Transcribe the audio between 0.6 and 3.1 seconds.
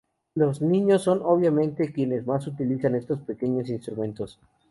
niños son obviamente quienes más utilizan